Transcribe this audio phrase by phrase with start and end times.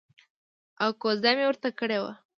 [0.83, 2.13] او کوزده مې ورته کړې وه.